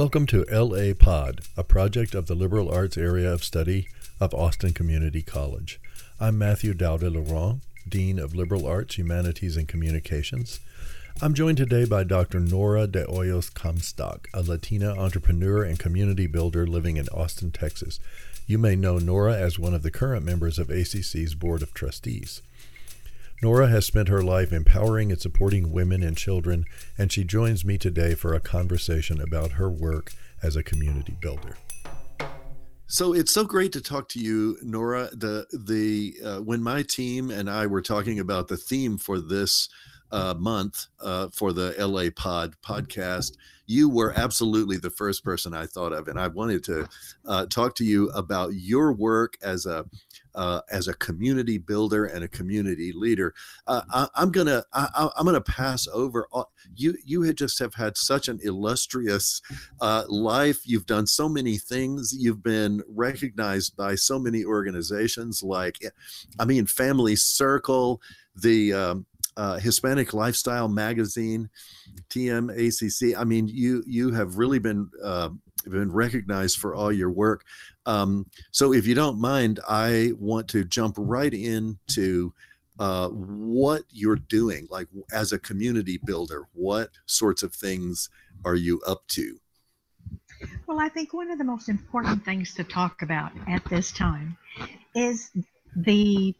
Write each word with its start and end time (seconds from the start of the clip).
Welcome 0.00 0.24
to 0.28 0.46
LA 0.50 0.94
Pod, 0.94 1.42
a 1.58 1.62
project 1.62 2.14
of 2.14 2.26
the 2.26 2.34
Liberal 2.34 2.70
Arts 2.70 2.96
Area 2.96 3.30
of 3.30 3.44
Study 3.44 3.86
of 4.18 4.32
Austin 4.32 4.72
Community 4.72 5.20
College. 5.20 5.78
I'm 6.18 6.38
Matthew 6.38 6.72
Daude 6.72 7.02
Laurent, 7.02 7.60
Dean 7.86 8.18
of 8.18 8.34
Liberal 8.34 8.66
Arts, 8.66 8.96
Humanities, 8.96 9.58
and 9.58 9.68
Communications. 9.68 10.58
I'm 11.20 11.34
joined 11.34 11.58
today 11.58 11.84
by 11.84 12.04
Dr. 12.04 12.40
Nora 12.40 12.86
de 12.86 13.04
Hoyos 13.04 13.52
Comstock, 13.52 14.26
a 14.32 14.40
Latina 14.40 14.98
entrepreneur 14.98 15.64
and 15.64 15.78
community 15.78 16.26
builder 16.26 16.66
living 16.66 16.96
in 16.96 17.06
Austin, 17.08 17.50
Texas. 17.50 18.00
You 18.46 18.56
may 18.56 18.76
know 18.76 18.96
Nora 18.96 19.34
as 19.34 19.58
one 19.58 19.74
of 19.74 19.82
the 19.82 19.90
current 19.90 20.24
members 20.24 20.58
of 20.58 20.70
ACC's 20.70 21.34
Board 21.34 21.60
of 21.60 21.74
Trustees. 21.74 22.40
Nora 23.42 23.68
has 23.68 23.86
spent 23.86 24.08
her 24.08 24.22
life 24.22 24.52
empowering 24.52 25.10
and 25.10 25.20
supporting 25.20 25.72
women 25.72 26.02
and 26.02 26.16
children, 26.16 26.66
and 26.98 27.10
she 27.10 27.24
joins 27.24 27.64
me 27.64 27.78
today 27.78 28.14
for 28.14 28.34
a 28.34 28.40
conversation 28.40 29.18
about 29.20 29.52
her 29.52 29.70
work 29.70 30.12
as 30.42 30.56
a 30.56 30.62
community 30.62 31.16
builder. 31.20 31.56
So 32.86 33.14
it's 33.14 33.32
so 33.32 33.44
great 33.44 33.72
to 33.72 33.80
talk 33.80 34.08
to 34.10 34.20
you, 34.20 34.58
Nora. 34.62 35.08
The 35.12 35.46
the 35.52 36.16
uh, 36.24 36.38
when 36.38 36.62
my 36.62 36.82
team 36.82 37.30
and 37.30 37.48
I 37.48 37.66
were 37.66 37.82
talking 37.82 38.18
about 38.18 38.48
the 38.48 38.56
theme 38.56 38.98
for 38.98 39.20
this 39.20 39.68
uh, 40.12 40.34
month 40.38 40.86
uh, 41.00 41.28
for 41.32 41.52
the 41.52 41.74
LA 41.78 42.10
Pod 42.14 42.54
podcast, 42.62 43.36
you 43.66 43.88
were 43.88 44.12
absolutely 44.16 44.78
the 44.78 44.90
first 44.90 45.22
person 45.22 45.54
I 45.54 45.66
thought 45.66 45.92
of, 45.92 46.08
and 46.08 46.18
I 46.18 46.26
wanted 46.26 46.64
to 46.64 46.88
uh, 47.26 47.46
talk 47.46 47.76
to 47.76 47.84
you 47.84 48.08
about 48.10 48.54
your 48.54 48.92
work 48.92 49.34
as 49.42 49.64
a 49.66 49.84
uh, 50.34 50.60
as 50.70 50.88
a 50.88 50.94
community 50.94 51.58
builder 51.58 52.06
and 52.06 52.24
a 52.24 52.28
community 52.28 52.92
leader. 52.92 53.34
Uh, 53.66 53.82
I, 53.90 54.22
am 54.22 54.32
gonna 54.32 54.64
I, 54.72 55.08
am 55.18 55.24
gonna 55.24 55.40
pass 55.40 55.86
over. 55.92 56.26
All, 56.32 56.50
you 56.74 56.96
you 57.04 57.22
had 57.22 57.36
just 57.36 57.58
have 57.60 57.74
had 57.74 57.96
such 57.96 58.28
an 58.28 58.40
illustrious 58.42 59.40
uh, 59.80 60.04
life. 60.08 60.60
You've 60.64 60.86
done 60.86 61.06
so 61.06 61.28
many 61.28 61.56
things. 61.58 62.14
You've 62.16 62.42
been 62.42 62.82
recognized 62.88 63.76
by 63.76 63.94
so 63.94 64.18
many 64.18 64.44
organizations 64.44 65.42
like, 65.42 65.78
I 66.38 66.44
mean, 66.44 66.66
Family 66.66 67.16
Circle, 67.16 68.00
the 68.34 68.72
um, 68.72 69.06
uh, 69.36 69.58
Hispanic 69.58 70.12
Lifestyle 70.12 70.68
Magazine, 70.68 71.48
TMACC. 72.10 73.16
I 73.16 73.24
mean, 73.24 73.48
you 73.48 73.82
you 73.86 74.12
have 74.12 74.36
really 74.36 74.58
been 74.58 74.90
uh, 75.02 75.30
been 75.64 75.92
recognized 75.92 76.58
for 76.58 76.74
all 76.74 76.92
your 76.92 77.10
work. 77.10 77.44
Um, 77.86 78.26
so, 78.50 78.72
if 78.72 78.86
you 78.86 78.94
don't 78.94 79.20
mind, 79.20 79.60
I 79.68 80.12
want 80.18 80.48
to 80.48 80.64
jump 80.64 80.96
right 80.98 81.32
into 81.32 82.32
uh, 82.78 83.08
what 83.08 83.82
you're 83.90 84.16
doing, 84.16 84.66
like 84.70 84.88
as 85.12 85.32
a 85.32 85.38
community 85.38 85.98
builder. 86.04 86.48
What 86.52 86.90
sorts 87.06 87.42
of 87.42 87.54
things 87.54 88.08
are 88.44 88.56
you 88.56 88.80
up 88.86 89.06
to? 89.08 89.38
Well, 90.66 90.80
I 90.80 90.88
think 90.88 91.12
one 91.12 91.30
of 91.30 91.38
the 91.38 91.44
most 91.44 91.68
important 91.68 92.24
things 92.24 92.54
to 92.54 92.64
talk 92.64 93.02
about 93.02 93.32
at 93.46 93.64
this 93.66 93.92
time 93.92 94.36
is 94.94 95.30
the 95.76 96.34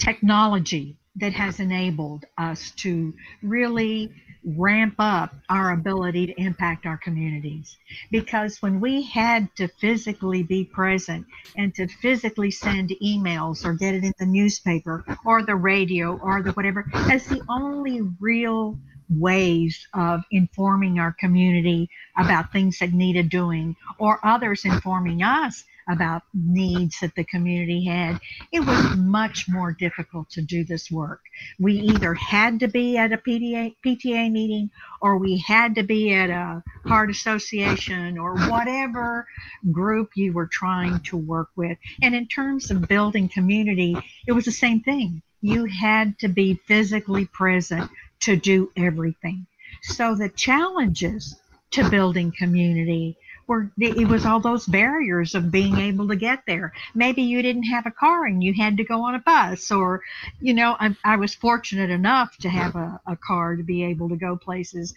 technology 0.00 0.96
that 1.16 1.32
has 1.32 1.60
enabled 1.60 2.24
us 2.38 2.70
to 2.72 3.14
really 3.42 4.10
ramp 4.56 4.94
up 4.98 5.34
our 5.50 5.72
ability 5.72 6.26
to 6.26 6.40
impact 6.40 6.86
our 6.86 6.96
communities. 6.96 7.76
Because 8.10 8.62
when 8.62 8.80
we 8.80 9.02
had 9.02 9.54
to 9.56 9.68
physically 9.68 10.42
be 10.42 10.64
present 10.64 11.26
and 11.56 11.74
to 11.74 11.86
physically 11.86 12.50
send 12.50 12.90
emails 13.02 13.64
or 13.64 13.74
get 13.74 13.94
it 13.94 14.04
in 14.04 14.14
the 14.18 14.26
newspaper 14.26 15.04
or 15.26 15.42
the 15.44 15.56
radio 15.56 16.18
or 16.18 16.42
the 16.42 16.52
whatever, 16.52 16.86
as 16.94 17.26
the 17.26 17.42
only 17.50 18.00
real 18.18 18.78
ways 19.10 19.86
of 19.92 20.22
informing 20.30 20.98
our 20.98 21.14
community 21.18 21.90
about 22.16 22.52
things 22.52 22.78
that 22.78 22.92
needed 22.92 23.28
doing 23.28 23.76
or 23.98 24.24
others 24.24 24.64
informing 24.64 25.22
us 25.22 25.64
about 25.90 26.22
needs 26.34 27.00
that 27.00 27.14
the 27.14 27.24
community 27.24 27.84
had, 27.84 28.20
it 28.52 28.60
was 28.60 28.96
much 28.96 29.48
more 29.48 29.72
difficult 29.72 30.30
to 30.30 30.42
do 30.42 30.64
this 30.64 30.90
work. 30.90 31.20
We 31.58 31.74
either 31.74 32.14
had 32.14 32.60
to 32.60 32.68
be 32.68 32.96
at 32.96 33.12
a 33.12 33.16
PTA, 33.18 33.76
PTA 33.84 34.30
meeting 34.30 34.70
or 35.00 35.18
we 35.18 35.38
had 35.38 35.74
to 35.74 35.82
be 35.82 36.12
at 36.14 36.30
a 36.30 36.62
heart 36.86 37.10
association 37.10 38.18
or 38.18 38.36
whatever 38.48 39.26
group 39.72 40.10
you 40.14 40.32
were 40.32 40.48
trying 40.50 41.00
to 41.00 41.16
work 41.16 41.48
with. 41.56 41.78
And 42.02 42.14
in 42.14 42.28
terms 42.28 42.70
of 42.70 42.88
building 42.88 43.28
community, 43.28 43.96
it 44.26 44.32
was 44.32 44.44
the 44.44 44.52
same 44.52 44.80
thing. 44.80 45.22
You 45.40 45.64
had 45.64 46.18
to 46.18 46.28
be 46.28 46.60
physically 46.66 47.26
present 47.26 47.90
to 48.20 48.36
do 48.36 48.70
everything. 48.76 49.46
So 49.82 50.14
the 50.14 50.28
challenges 50.28 51.36
to 51.70 51.88
building 51.88 52.32
community 52.36 53.16
were 53.50 53.68
it 53.78 54.06
was 54.06 54.24
all 54.24 54.38
those 54.38 54.64
barriers 54.64 55.34
of 55.34 55.50
being 55.50 55.76
able 55.76 56.06
to 56.06 56.14
get 56.14 56.38
there. 56.46 56.72
Maybe 56.94 57.22
you 57.22 57.42
didn't 57.42 57.64
have 57.64 57.84
a 57.84 57.90
car 57.90 58.24
and 58.24 58.44
you 58.44 58.54
had 58.54 58.76
to 58.76 58.84
go 58.84 59.02
on 59.02 59.16
a 59.16 59.18
bus, 59.18 59.72
or 59.72 60.02
you 60.40 60.54
know, 60.54 60.76
I, 60.78 60.96
I 61.04 61.16
was 61.16 61.34
fortunate 61.34 61.90
enough 61.90 62.36
to 62.38 62.48
have 62.48 62.76
a, 62.76 63.00
a 63.08 63.16
car 63.16 63.56
to 63.56 63.64
be 63.64 63.82
able 63.82 64.08
to 64.08 64.16
go 64.16 64.36
places. 64.36 64.94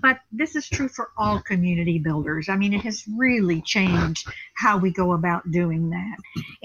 But 0.00 0.20
this 0.30 0.54
is 0.54 0.68
true 0.68 0.86
for 0.86 1.10
all 1.18 1.42
community 1.42 1.98
builders. 1.98 2.48
I 2.48 2.54
mean, 2.54 2.72
it 2.72 2.82
has 2.82 3.04
really 3.18 3.60
changed 3.60 4.24
how 4.54 4.78
we 4.78 4.92
go 4.92 5.14
about 5.14 5.50
doing 5.50 5.90
that. 5.90 6.16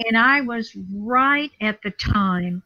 And 0.06 0.16
I 0.16 0.42
was 0.42 0.76
right 0.94 1.50
at 1.60 1.82
the 1.82 1.90
time 1.90 2.62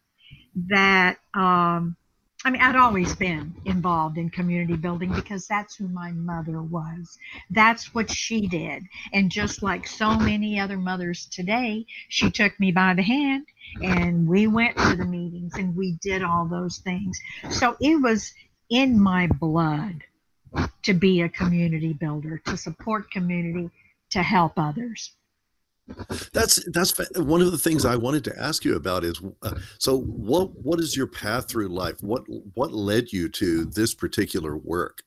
that 0.68 1.16
um, 1.32 1.96
I 2.42 2.50
mean, 2.50 2.62
I'd 2.62 2.76
always 2.76 3.14
been 3.14 3.54
involved 3.66 4.16
in 4.16 4.30
community 4.30 4.74
building 4.74 5.12
because 5.12 5.46
that's 5.46 5.76
who 5.76 5.88
my 5.88 6.10
mother 6.12 6.62
was. 6.62 7.18
That's 7.50 7.94
what 7.94 8.10
she 8.10 8.46
did. 8.46 8.84
And 9.12 9.30
just 9.30 9.62
like 9.62 9.86
so 9.86 10.16
many 10.16 10.58
other 10.58 10.78
mothers 10.78 11.26
today, 11.26 11.84
she 12.08 12.30
took 12.30 12.58
me 12.58 12.72
by 12.72 12.94
the 12.94 13.02
hand 13.02 13.46
and 13.82 14.26
we 14.26 14.46
went 14.46 14.78
to 14.78 14.96
the 14.96 15.04
meetings 15.04 15.52
and 15.56 15.76
we 15.76 15.98
did 16.00 16.22
all 16.22 16.46
those 16.46 16.78
things. 16.78 17.20
So 17.50 17.76
it 17.78 18.00
was 18.00 18.32
in 18.70 18.98
my 18.98 19.26
blood 19.26 20.04
to 20.84 20.94
be 20.94 21.20
a 21.20 21.28
community 21.28 21.92
builder, 21.92 22.40
to 22.46 22.56
support 22.56 23.10
community, 23.10 23.70
to 24.10 24.22
help 24.22 24.54
others. 24.56 25.12
That's 26.32 26.64
that's 26.70 26.94
one 27.16 27.40
of 27.40 27.52
the 27.52 27.58
things 27.58 27.84
I 27.84 27.96
wanted 27.96 28.24
to 28.24 28.38
ask 28.38 28.64
you 28.64 28.76
about 28.76 29.04
is 29.04 29.20
uh, 29.42 29.54
so 29.78 30.00
what 30.00 30.50
what 30.62 30.80
is 30.80 30.96
your 30.96 31.06
path 31.06 31.48
through 31.48 31.68
life? 31.68 31.96
What 32.02 32.22
what 32.54 32.72
led 32.72 33.12
you 33.12 33.28
to 33.30 33.64
this 33.66 33.94
particular 33.94 34.56
work? 34.56 35.02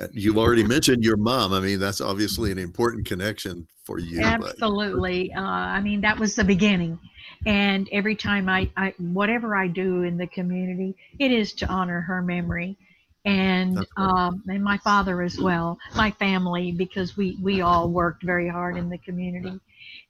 Uh, 0.00 0.08
you've 0.12 0.38
already 0.38 0.64
mentioned 0.64 1.04
your 1.04 1.16
mom. 1.16 1.52
I 1.52 1.60
mean, 1.60 1.78
that's 1.78 2.00
obviously 2.00 2.50
an 2.50 2.58
important 2.58 3.06
connection 3.06 3.66
for 3.84 3.98
you. 3.98 4.20
Absolutely. 4.20 5.32
Uh, 5.32 5.42
I 5.42 5.80
mean, 5.80 6.00
that 6.00 6.18
was 6.18 6.34
the 6.34 6.44
beginning. 6.44 6.98
And 7.46 7.88
every 7.92 8.16
time 8.16 8.48
I, 8.48 8.68
I, 8.76 8.92
whatever 8.98 9.56
I 9.56 9.68
do 9.68 10.02
in 10.02 10.16
the 10.16 10.26
community, 10.26 10.96
it 11.18 11.30
is 11.30 11.52
to 11.54 11.66
honor 11.66 12.00
her 12.00 12.20
memory 12.20 12.76
and 13.24 13.86
um, 13.96 14.42
and 14.48 14.62
my 14.62 14.78
father 14.78 15.22
as 15.22 15.38
well, 15.38 15.78
my 15.94 16.10
family, 16.12 16.72
because 16.72 17.16
we 17.16 17.38
we 17.42 17.60
all 17.60 17.88
worked 17.88 18.22
very 18.22 18.48
hard 18.48 18.76
in 18.76 18.88
the 18.88 18.98
community, 18.98 19.60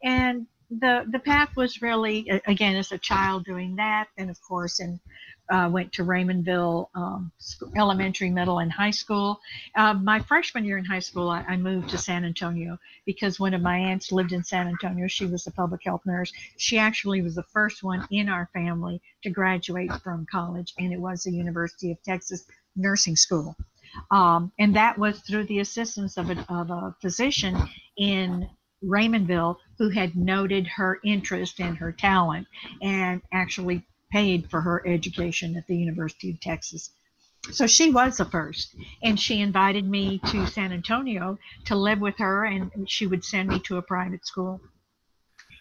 and 0.02 0.46
the 0.70 1.04
the 1.10 1.18
path 1.18 1.56
was 1.56 1.82
really 1.82 2.28
again 2.46 2.76
as 2.76 2.92
a 2.92 2.98
child 2.98 3.44
doing 3.44 3.76
that, 3.76 4.06
and 4.16 4.30
of 4.30 4.40
course, 4.42 4.78
and 4.78 5.00
uh, 5.50 5.68
went 5.68 5.92
to 5.92 6.04
Raymondville 6.04 6.88
um, 6.94 7.32
Elementary, 7.76 8.30
Middle, 8.30 8.60
and 8.60 8.70
High 8.70 8.92
School. 8.92 9.40
Uh, 9.74 9.94
my 9.94 10.20
freshman 10.20 10.64
year 10.64 10.78
in 10.78 10.84
high 10.84 11.00
school, 11.00 11.28
I, 11.28 11.40
I, 11.48 11.56
moved 11.56 11.90
to 11.90 11.98
San 11.98 12.24
Antonio 12.24 12.78
because 13.04 13.40
one 13.40 13.52
of 13.52 13.60
my 13.60 13.76
aunts 13.76 14.12
lived 14.12 14.32
in 14.32 14.44
San 14.44 14.68
Antonio. 14.68 15.08
She 15.08 15.26
was 15.26 15.48
a 15.48 15.50
public 15.50 15.82
health 15.84 16.02
nurse. 16.06 16.32
She 16.56 16.78
actually 16.78 17.20
was 17.20 17.34
the 17.34 17.42
first 17.42 17.82
one 17.82 18.06
in 18.12 18.28
our 18.28 18.48
family 18.52 19.02
to 19.24 19.30
graduate 19.30 19.90
from 20.04 20.24
college, 20.30 20.72
and 20.78 20.92
it 20.92 21.00
was 21.00 21.24
the 21.24 21.32
University 21.32 21.90
of 21.90 22.00
Texas 22.04 22.44
nursing 22.76 23.16
school. 23.16 23.56
Um, 24.10 24.52
and 24.58 24.74
that 24.76 24.98
was 24.98 25.20
through 25.20 25.44
the 25.46 25.58
assistance 25.58 26.16
of 26.16 26.30
a, 26.30 26.46
of 26.48 26.70
a 26.70 26.94
physician 27.00 27.56
in 27.96 28.48
Raymondville 28.84 29.56
who 29.78 29.90
had 29.90 30.16
noted 30.16 30.66
her 30.66 31.00
interest 31.04 31.60
and 31.60 31.76
her 31.76 31.92
talent 31.92 32.46
and 32.80 33.20
actually 33.32 33.86
paid 34.10 34.48
for 34.50 34.60
her 34.60 34.86
education 34.86 35.56
at 35.56 35.66
the 35.66 35.76
University 35.76 36.30
of 36.30 36.40
Texas. 36.40 36.90
So 37.52 37.66
she 37.66 37.90
was 37.90 38.18
the 38.18 38.24
first, 38.26 38.74
and 39.02 39.18
she 39.18 39.40
invited 39.40 39.88
me 39.88 40.20
to 40.26 40.46
San 40.46 40.72
Antonio 40.72 41.38
to 41.66 41.74
live 41.74 42.00
with 42.00 42.18
her, 42.18 42.44
and 42.44 42.70
she 42.88 43.06
would 43.06 43.24
send 43.24 43.48
me 43.48 43.58
to 43.60 43.78
a 43.78 43.82
private 43.82 44.26
school 44.26 44.60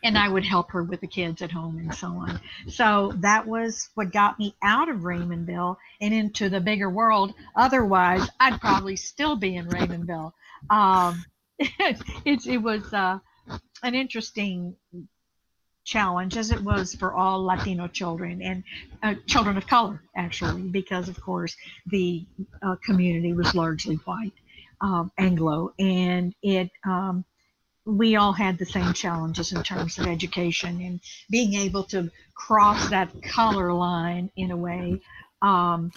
and 0.04 0.18
I 0.18 0.30
would 0.30 0.46
help 0.46 0.72
her 0.72 0.84
with 0.84 1.02
the 1.02 1.08
kids 1.08 1.42
at 1.42 1.52
home 1.52 1.78
and 1.78 1.94
so 1.94 2.08
on. 2.08 2.40
So 2.68 3.14
that 3.18 3.48
was 3.48 3.90
what 3.96 4.12
got 4.14 4.40
me 4.40 4.56
out 4.64 4.90
of 4.90 4.98
Raymondville 5.00 5.78
and 6.02 6.14
into 6.14 6.50
the 6.50 6.62
bigger 6.62 6.90
world. 6.90 7.34
Otherwise, 7.56 8.30
I'd 8.40 8.60
probably 8.62 8.96
still 8.96 9.36
be 9.36 9.56
in 9.56 9.68
Raymondville. 9.68 10.34
Um, 10.70 11.26
it, 11.60 12.48
it 12.48 12.58
was 12.62 12.94
uh, 12.94 13.20
an 13.84 13.96
interesting 13.96 14.76
challenge 15.84 16.38
as 16.38 16.52
it 16.52 16.62
was 16.62 16.94
for 16.96 17.14
all 17.14 17.44
Latino 17.44 17.88
children 17.88 18.42
and 18.42 18.64
uh, 19.04 19.16
children 19.28 19.58
of 19.58 19.66
color, 19.68 20.02
actually, 20.16 20.62
because 20.64 21.10
of 21.10 21.20
course 21.22 21.56
the 21.88 22.26
uh, 22.62 22.76
community 22.86 23.34
was 23.34 23.56
largely 23.56 23.96
white. 24.06 24.34
um, 24.82 25.12
Anglo, 25.18 25.74
and 25.80 26.34
it 26.42 26.72
um, 26.86 27.26
we 27.90 28.16
all 28.16 28.34
had 28.34 28.58
the 28.58 28.66
same 28.66 28.94
challenges 28.94 29.52
in 29.52 29.64
terms 29.64 29.98
of 29.98 30.06
education 30.06 30.82
and 30.82 31.00
being 31.30 31.56
able 31.56 31.84
to 31.84 32.12
cross 32.36 32.90
that 32.90 33.10
color 33.24 33.74
line 33.74 34.30
in 34.36 34.52
a 34.52 34.58
way. 34.58 35.02
Um, 35.42 35.92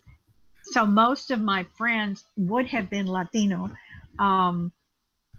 so 0.64 0.86
most 0.86 1.30
of 1.30 1.40
my 1.40 1.64
friends 1.76 2.24
would 2.36 2.66
have 2.68 2.88
been 2.88 3.06
Latino. 3.06 3.70
Um, 4.18 4.72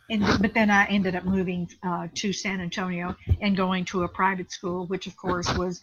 and, 0.10 0.24
but 0.42 0.54
then 0.54 0.70
I 0.70 0.86
ended 0.86 1.16
up 1.16 1.26
moving 1.26 1.70
uh, 1.82 2.08
to 2.16 2.34
San 2.34 2.62
Antonio 2.62 3.16
and 3.42 3.58
going 3.58 3.86
to 3.86 4.04
a 4.04 4.08
private 4.08 4.52
school, 4.52 4.86
which 4.86 5.08
of 5.08 5.16
course 5.18 5.52
was 5.58 5.82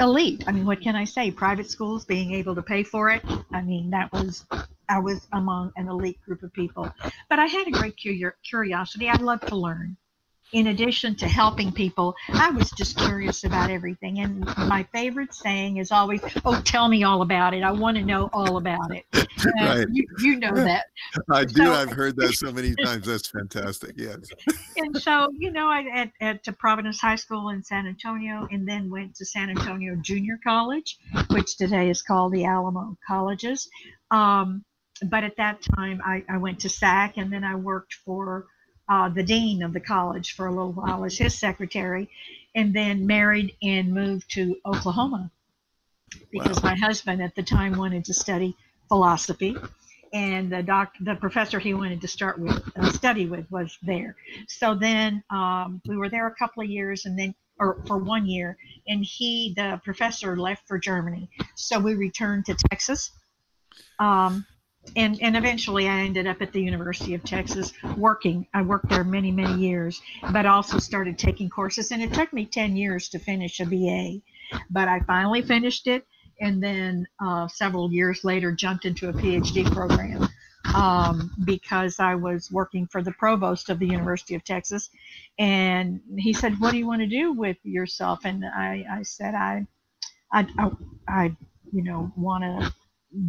elite. 0.00 0.44
I 0.46 0.52
mean, 0.52 0.64
what 0.64 0.80
can 0.80 0.96
I 0.96 1.04
say? 1.04 1.30
Private 1.30 1.68
schools 1.68 2.04
being 2.04 2.32
able 2.32 2.54
to 2.54 2.62
pay 2.62 2.84
for 2.84 3.10
it. 3.10 3.22
I 3.52 3.60
mean, 3.62 3.90
that 3.90 4.12
was 4.12 4.46
I 4.88 5.00
was 5.00 5.26
among 5.32 5.72
an 5.76 5.88
elite 5.88 6.22
group 6.22 6.42
of 6.42 6.52
people. 6.52 6.90
But 7.28 7.38
I 7.38 7.46
had 7.46 7.66
a 7.66 7.72
great 7.72 7.96
curiosity. 7.96 9.08
I 9.08 9.16
love 9.16 9.40
to 9.42 9.56
learn 9.56 9.96
in 10.52 10.68
addition 10.68 11.14
to 11.16 11.28
helping 11.28 11.72
people, 11.72 12.14
I 12.32 12.50
was 12.50 12.70
just 12.70 12.96
curious 12.98 13.44
about 13.44 13.70
everything. 13.70 14.20
And 14.20 14.44
my 14.68 14.86
favorite 14.92 15.34
saying 15.34 15.78
is 15.78 15.90
always, 15.90 16.20
"Oh, 16.44 16.60
tell 16.64 16.88
me 16.88 17.04
all 17.04 17.22
about 17.22 17.54
it. 17.54 17.62
I 17.62 17.70
want 17.70 17.96
to 17.96 18.04
know 18.04 18.30
all 18.32 18.56
about 18.56 18.94
it." 18.94 19.04
right. 19.60 19.86
You, 19.90 20.06
you, 20.18 20.36
know 20.36 20.54
that. 20.54 20.86
I 21.30 21.44
do. 21.44 21.64
So, 21.64 21.72
I've 21.72 21.90
heard 21.90 22.16
that 22.16 22.32
so 22.34 22.52
many 22.52 22.74
times. 22.84 23.06
That's 23.06 23.28
fantastic. 23.28 23.94
Yes. 23.96 24.28
and 24.76 24.96
so, 24.96 25.28
you 25.36 25.50
know, 25.50 25.68
I 25.68 26.10
at, 26.20 26.44
at 26.46 26.58
Providence 26.58 27.00
High 27.00 27.16
School 27.16 27.50
in 27.50 27.62
San 27.62 27.86
Antonio, 27.86 28.46
and 28.50 28.66
then 28.66 28.90
went 28.90 29.14
to 29.16 29.24
San 29.24 29.50
Antonio 29.50 29.96
Junior 29.96 30.38
College, 30.42 30.98
which 31.30 31.56
today 31.56 31.90
is 31.90 32.02
called 32.02 32.32
the 32.32 32.44
Alamo 32.44 32.96
Colleges. 33.06 33.68
Um, 34.10 34.64
but 35.02 35.24
at 35.24 35.36
that 35.36 35.60
time, 35.76 36.00
I, 36.04 36.24
I 36.28 36.38
went 36.38 36.60
to 36.60 36.68
SAC, 36.68 37.18
and 37.18 37.32
then 37.32 37.44
I 37.44 37.54
worked 37.54 37.94
for 38.04 38.46
uh, 38.88 39.08
the 39.08 39.22
dean 39.22 39.62
of 39.62 39.72
the 39.72 39.80
college 39.80 40.34
for 40.34 40.46
a 40.46 40.50
little 40.50 40.72
while 40.72 41.04
as 41.04 41.18
his 41.18 41.38
secretary, 41.38 42.08
and 42.54 42.74
then 42.74 43.06
married 43.06 43.54
and 43.62 43.92
moved 43.92 44.30
to 44.30 44.56
Oklahoma 44.64 45.30
because 46.30 46.62
wow. 46.62 46.70
my 46.70 46.76
husband 46.76 47.22
at 47.22 47.34
the 47.34 47.42
time 47.42 47.76
wanted 47.76 48.04
to 48.04 48.14
study 48.14 48.56
philosophy, 48.88 49.56
and 50.12 50.50
the 50.50 50.62
doc, 50.62 50.94
the 51.00 51.16
professor 51.16 51.58
he 51.58 51.74
wanted 51.74 52.00
to 52.00 52.08
start 52.08 52.38
with 52.38 52.62
uh, 52.76 52.90
study 52.92 53.26
with 53.26 53.50
was 53.50 53.76
there. 53.82 54.16
So 54.48 54.74
then 54.74 55.22
um, 55.30 55.80
we 55.86 55.96
were 55.96 56.08
there 56.08 56.26
a 56.26 56.34
couple 56.34 56.62
of 56.62 56.68
years, 56.68 57.06
and 57.06 57.18
then 57.18 57.34
or 57.58 57.82
for 57.86 57.96
one 57.96 58.26
year, 58.26 58.56
and 58.86 59.04
he 59.04 59.54
the 59.56 59.80
professor 59.84 60.36
left 60.36 60.66
for 60.68 60.78
Germany, 60.78 61.28
so 61.54 61.78
we 61.78 61.94
returned 61.94 62.46
to 62.46 62.54
Texas. 62.54 63.10
Um, 63.98 64.46
and 64.94 65.20
and 65.22 65.36
eventually 65.36 65.88
I 65.88 66.00
ended 66.00 66.26
up 66.26 66.40
at 66.42 66.52
the 66.52 66.62
University 66.62 67.14
of 67.14 67.24
Texas 67.24 67.72
working. 67.96 68.46
I 68.54 68.62
worked 68.62 68.88
there 68.88 69.04
many 69.04 69.30
many 69.30 69.60
years, 69.60 70.00
but 70.32 70.46
also 70.46 70.78
started 70.78 71.18
taking 71.18 71.48
courses, 71.48 71.90
and 71.90 72.02
it 72.02 72.12
took 72.12 72.32
me 72.32 72.46
ten 72.46 72.76
years 72.76 73.08
to 73.10 73.18
finish 73.18 73.60
a 73.60 73.66
BA, 73.66 74.20
but 74.70 74.88
I 74.88 75.00
finally 75.00 75.42
finished 75.42 75.86
it, 75.86 76.06
and 76.40 76.62
then 76.62 77.06
uh, 77.20 77.48
several 77.48 77.92
years 77.92 78.24
later 78.24 78.52
jumped 78.52 78.84
into 78.84 79.08
a 79.08 79.12
PhD 79.12 79.70
program 79.72 80.28
um, 80.74 81.32
because 81.44 82.00
I 82.00 82.14
was 82.14 82.50
working 82.50 82.86
for 82.86 83.02
the 83.02 83.12
provost 83.12 83.70
of 83.70 83.78
the 83.78 83.86
University 83.86 84.34
of 84.34 84.44
Texas, 84.44 84.90
and 85.38 86.00
he 86.18 86.32
said, 86.32 86.60
"What 86.60 86.72
do 86.72 86.78
you 86.78 86.86
want 86.86 87.00
to 87.02 87.06
do 87.06 87.32
with 87.32 87.56
yourself?" 87.64 88.20
And 88.24 88.44
I 88.44 88.84
I 88.90 89.02
said 89.02 89.34
I 89.34 89.66
I 90.32 90.46
I, 90.58 90.70
I 91.08 91.36
you 91.72 91.82
know 91.82 92.12
want 92.16 92.44
to 92.44 92.72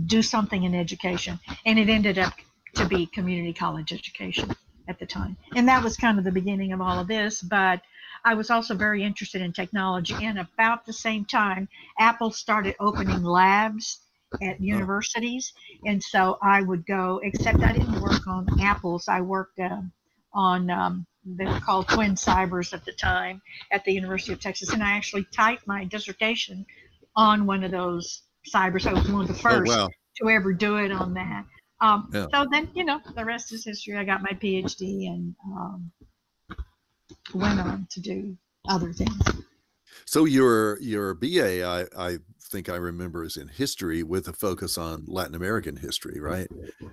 do 0.05 0.21
something 0.21 0.63
in 0.63 0.75
education. 0.75 1.39
And 1.65 1.79
it 1.79 1.89
ended 1.89 2.17
up 2.17 2.33
to 2.75 2.85
be 2.85 3.05
community 3.07 3.53
college 3.53 3.93
education 3.93 4.51
at 4.87 4.99
the 4.99 5.05
time. 5.05 5.37
And 5.55 5.67
that 5.67 5.83
was 5.83 5.97
kind 5.97 6.17
of 6.17 6.23
the 6.23 6.31
beginning 6.31 6.73
of 6.73 6.81
all 6.81 6.99
of 6.99 7.07
this. 7.07 7.41
But 7.41 7.81
I 8.25 8.33
was 8.33 8.49
also 8.49 8.75
very 8.75 9.03
interested 9.03 9.41
in 9.41 9.53
technology. 9.53 10.15
And 10.21 10.39
about 10.39 10.85
the 10.85 10.93
same 10.93 11.25
time, 11.25 11.67
Apple 11.99 12.31
started 12.31 12.75
opening 12.79 13.23
labs 13.23 13.99
at 14.41 14.59
universities. 14.61 15.53
And 15.85 16.01
so 16.03 16.37
I 16.41 16.61
would 16.61 16.85
go, 16.85 17.21
except 17.23 17.61
I 17.61 17.73
didn't 17.73 18.01
work 18.01 18.27
on 18.27 18.47
Apples, 18.59 19.07
I 19.07 19.21
worked 19.21 19.59
uh, 19.59 19.81
on. 20.33 20.69
Um, 20.69 21.05
they 21.25 21.45
were 21.45 21.59
called 21.59 21.89
Twin 21.89 22.15
Cybers 22.15 22.73
at 22.73 22.85
the 22.85 22.93
time 22.93 23.41
at 23.71 23.83
the 23.83 23.91
University 23.91 24.31
of 24.31 24.39
Texas, 24.39 24.69
and 24.69 24.81
I 24.81 24.91
actually 24.91 25.25
typed 25.33 25.67
my 25.67 25.83
dissertation 25.83 26.65
on 27.17 27.45
one 27.45 27.65
of 27.65 27.71
those 27.71 28.23
cyber. 28.51 28.81
So 28.81 28.89
I 28.89 28.93
was 28.93 29.09
one 29.09 29.21
of 29.21 29.27
the 29.27 29.33
oh, 29.33 29.37
first 29.37 29.71
oh, 29.71 29.83
wow. 29.83 29.89
to 30.17 30.29
ever 30.29 30.53
do 30.53 30.77
it 30.77 30.91
on 30.91 31.13
that. 31.15 31.45
Um, 31.79 32.09
yeah. 32.11 32.27
So 32.33 32.47
then, 32.51 32.69
you 32.73 32.83
know, 32.83 32.99
the 33.15 33.23
rest 33.23 33.51
is 33.53 33.63
history. 33.63 33.97
I 33.97 34.03
got 34.03 34.21
my 34.21 34.31
PhD 34.31 35.07
and 35.07 35.35
um, 35.45 35.91
went 37.33 37.59
on 37.59 37.87
to 37.91 37.99
do 37.99 38.35
other 38.67 38.91
things. 38.93 39.15
So 40.05 40.25
your 40.25 40.79
your 40.79 41.13
BA, 41.13 41.65
I, 41.65 41.85
I 41.97 42.17
think 42.47 42.69
I 42.69 42.75
remember 42.75 43.23
is 43.23 43.37
in 43.37 43.47
history 43.47 44.03
with 44.03 44.27
a 44.27 44.33
focus 44.33 44.77
on 44.77 45.03
Latin 45.07 45.35
American 45.35 45.75
history, 45.75 46.19
right? 46.19 46.47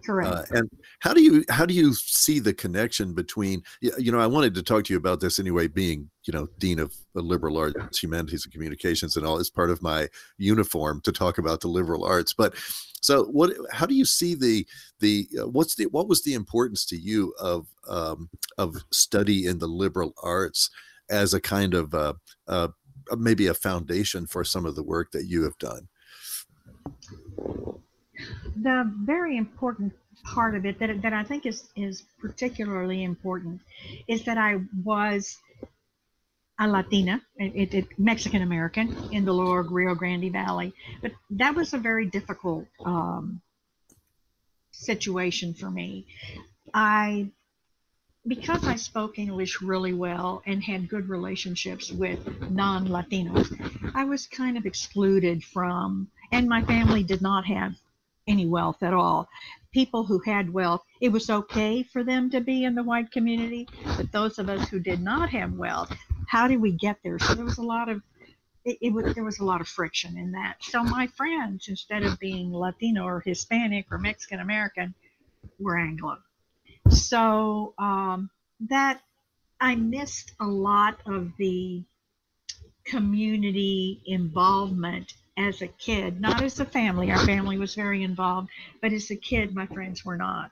Correct. 0.05 0.51
Uh, 0.53 0.59
and 0.59 0.71
how 1.01 1.15
do 1.15 1.23
you 1.23 1.45
how 1.49 1.65
do 1.65 1.75
you 1.75 1.95
see 1.95 2.39
the 2.39 2.53
connection 2.53 3.15
between 3.15 3.63
you 3.81 4.13
know 4.13 4.21
I 4.21 4.27
wanted 4.27 4.55
to 4.55 4.63
talk 4.63 4.85
to 4.85 4.93
you 4.93 4.99
about 4.99 5.21
this 5.21 5.39
anyway, 5.39 5.69
being 5.69 6.11
you 6.25 6.33
know 6.33 6.49
dean 6.59 6.79
of 6.79 6.95
the 7.15 7.23
liberal 7.23 7.57
arts, 7.57 7.99
humanities, 7.99 8.45
and 8.45 8.53
communications, 8.53 9.17
and 9.17 9.27
all 9.27 9.39
is 9.39 9.51
part 9.51 9.71
of 9.71 9.83
my 9.83 10.09
uniform 10.39 11.01
to 11.03 11.13
talk 11.13 11.39
about 11.39 11.61
the 11.61 11.69
liberal 11.69 12.05
arts. 12.05 12.33
But 12.33 12.55
so 13.01 13.25
what? 13.25 13.53
How 13.71 13.87
do 13.87 13.95
you 13.95 14.05
see 14.05 14.35
the 14.35 14.67
the 15.01 15.29
uh, 15.41 15.49
what's 15.49 15.75
the 15.77 15.87
what 15.87 16.09
was 16.09 16.23
the 16.23 16.35
importance 16.35 16.85
to 16.87 16.97
you 16.97 17.35
of 17.39 17.67
um, 17.89 18.29
of 18.59 18.77
study 18.93 19.47
in 19.47 19.59
the 19.59 19.69
liberal 19.69 20.15
arts 20.23 20.71
as 21.11 21.35
a 21.35 21.41
kind 21.41 21.75
of 21.75 21.95
uh, 21.95 22.15
uh, 22.49 22.69
maybe 23.17 23.47
a 23.47 23.55
foundation 23.55 24.27
for 24.27 24.45
some 24.45 24.67
of 24.67 24.77
the 24.77 24.83
work 24.83 25.13
that 25.13 25.27
you 25.27 25.43
have 25.45 25.59
done? 25.59 25.89
The 28.57 28.91
very 29.05 29.37
important 29.37 29.93
part 30.25 30.55
of 30.55 30.65
it 30.65 30.79
that, 30.79 31.03
that 31.03 31.13
I 31.13 31.25
think 31.25 31.47
is, 31.47 31.69
is 31.77 32.05
particularly 32.21 33.05
important 33.05 33.61
is 34.09 34.25
that 34.25 34.39
I 34.39 34.61
was 34.85 35.39
a 36.61 36.69
Latina, 36.69 37.21
it, 37.37 37.75
it, 37.75 37.99
Mexican 37.99 38.43
American 38.43 38.97
in 39.11 39.25
the 39.25 39.33
lower 39.33 39.63
Rio 39.63 39.95
Grande 39.95 40.33
Valley. 40.33 40.73
But 41.03 41.13
that 41.31 41.55
was 41.55 41.75
a 41.75 41.79
very 41.79 42.07
difficult 42.07 42.67
um, 42.85 43.41
situation 44.71 45.55
for 45.55 45.71
me. 45.71 46.07
I 46.73 47.31
because 48.27 48.67
I 48.67 48.77
spoke 48.77 49.19
English 49.19 49.61
really 49.61 49.93
well 49.93 50.43
and 50.47 50.63
had 50.63 50.89
good 50.89 51.09
relationships 51.09 51.93
with 51.93 52.19
non 52.51 52.89
Latinos, 52.89 53.53
I 53.95 54.05
was 54.05 54.27
kind 54.27 54.57
of 54.57 54.65
excluded 54.65 55.45
from, 55.45 56.09
and 56.33 56.49
my 56.49 56.65
family 56.65 57.03
did 57.03 57.21
not 57.21 57.45
have 57.45 57.75
any 58.27 58.47
wealth 58.47 58.83
at 58.83 58.95
all. 58.95 59.29
People 59.73 60.05
who 60.05 60.21
had 60.21 60.53
wealth, 60.53 60.83
it 61.01 61.11
was 61.11 61.29
okay 61.29 61.83
for 61.83 62.03
them 62.03 62.31
to 62.31 62.41
be 62.41 62.65
in 62.65 62.75
the 62.75 62.83
white 62.83 63.11
community, 63.11 63.69
but 63.97 64.11
those 64.11 64.39
of 64.39 64.49
us 64.49 64.69
who 64.69 64.79
did 64.79 65.03
not 65.03 65.29
have 65.29 65.53
wealth, 65.53 65.95
how 66.29 66.49
did 66.49 66.61
we 66.61 66.73
get 66.73 66.97
there? 67.05 67.19
So 67.19 67.35
there 67.35 67.45
was 67.45 67.59
a 67.59 67.63
lot 67.63 67.91
of 67.91 68.01
it, 68.65 68.79
it 68.81 68.93
was, 68.95 69.15
there 69.15 69.25
was 69.25 69.41
a 69.41 69.45
lot 69.45 69.61
of 69.61 69.69
friction 69.69 70.17
in 70.17 70.33
that. 70.33 70.57
So 70.63 70.83
my 70.83 71.07
friends, 71.09 71.69
instead 71.69 72.03
of 72.03 72.19
being 72.19 72.51
Latino 72.51 73.05
or 73.05 73.21
Hispanic 73.21 73.85
or 73.91 73.99
Mexican 73.99 74.41
American, 74.41 74.95
were 75.59 75.77
Anglo 75.77 76.17
so 76.91 77.75
um, 77.79 78.31
that 78.69 79.01
I 79.61 79.75
missed 79.75 80.33
a 80.41 80.47
lot 80.47 80.99
of 81.07 81.33
the 81.39 81.83
community 82.85 84.03
involvement 84.07 85.15
as 85.37 85.63
a 85.63 85.67
kid, 85.67 86.21
not 86.21 86.43
as 86.43 86.61
a 86.61 86.65
family. 86.65 87.11
Our 87.11 87.25
family 87.25 87.59
was 87.59 87.75
very 87.75 88.03
involved, 88.03 88.51
but 88.81 88.93
as 88.93 89.11
a 89.11 89.17
kid, 89.17 89.55
my 89.55 89.67
friends 89.67 90.05
were 90.05 90.17
not 90.17 90.51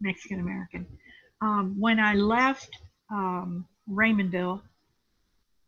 Mexican 0.00 0.40
American. 0.40 0.86
Um, 1.40 1.76
when 1.78 1.98
I 1.98 2.14
left 2.14 2.70
um, 3.10 3.66
Raymondville 3.90 4.60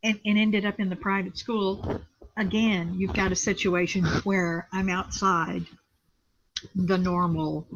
and, 0.02 0.20
and 0.24 0.38
ended 0.38 0.64
up 0.64 0.78
in 0.78 0.88
the 0.88 0.96
private 0.96 1.38
school, 1.38 2.02
again, 2.36 2.94
you've 2.98 3.14
got 3.14 3.32
a 3.32 3.36
situation 3.36 4.04
where 4.24 4.68
I'm 4.72 4.88
outside 4.88 5.66
the 6.74 6.98
normal 6.98 7.66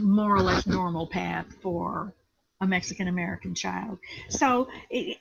more 0.00 0.34
or 0.34 0.42
less 0.42 0.66
normal 0.66 1.06
path 1.06 1.46
for 1.62 2.12
a 2.60 2.66
Mexican 2.66 3.08
American 3.08 3.54
child. 3.54 3.98
So, 4.28 4.68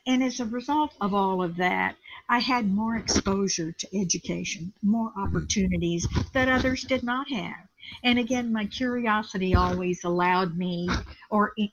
and 0.07 0.23
as 0.23 0.39
a 0.39 0.45
result 0.45 0.93
of 0.99 1.13
all 1.13 1.43
of 1.43 1.57
that, 1.57 1.95
I 2.27 2.39
had 2.39 2.71
more 2.71 2.95
exposure 2.95 3.71
to 3.71 3.99
education, 3.99 4.73
more 4.81 5.11
opportunities 5.15 6.07
that 6.33 6.49
others 6.49 6.83
did 6.83 7.03
not 7.03 7.29
have. 7.29 7.67
And 8.03 8.19
again, 8.19 8.51
my 8.51 8.65
curiosity 8.65 9.55
always 9.55 10.03
allowed 10.03 10.57
me, 10.57 10.89
or 11.29 11.53
it, 11.55 11.71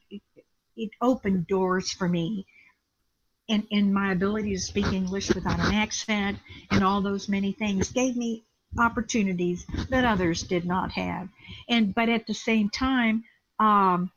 it 0.77 0.91
opened 1.01 1.47
doors 1.47 1.91
for 1.91 2.09
me. 2.09 2.47
And, 3.49 3.67
and 3.71 3.93
my 3.93 4.13
ability 4.13 4.53
to 4.55 4.61
speak 4.61 4.87
English 4.87 5.35
without 5.35 5.61
an 5.61 5.75
accent 5.75 6.39
and 6.71 6.83
all 6.83 7.03
those 7.03 7.29
many 7.29 7.53
things 7.53 7.91
gave 7.91 8.17
me 8.17 8.45
opportunities 8.79 9.67
that 9.91 10.05
others 10.05 10.43
did 10.43 10.65
not 10.65 10.93
have. 10.93 11.29
And 11.69 11.95
but 11.95 12.09
at 12.09 12.27
the 12.27 12.35
same 12.35 12.71
time, 12.71 13.25
um, 13.59 14.11